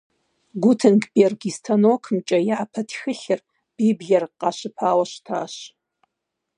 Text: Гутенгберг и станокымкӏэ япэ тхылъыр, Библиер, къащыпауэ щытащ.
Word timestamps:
Гутенгберг 0.63 1.41
и 1.49 1.51
станокымкӏэ 1.57 2.39
япэ 2.59 2.81
тхылъыр, 2.89 3.39
Библиер, 3.77 4.23
къащыпауэ 4.39 5.05
щытащ. 5.11 5.53